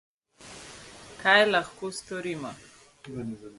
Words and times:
Kaj 1.21 1.35
lahko 1.51 1.93
storimo? 1.99 2.53